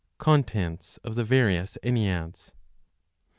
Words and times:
CONTENTS 0.17 0.97
OF 1.03 1.13
THE 1.13 1.23
VARIOUS 1.23 1.77
ENNEADS. 1.83 2.53